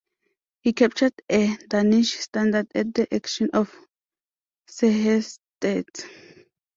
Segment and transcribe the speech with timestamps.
[0.61, 3.71] He captured a Danish standard at the action of
[4.67, 6.07] Sehestedt.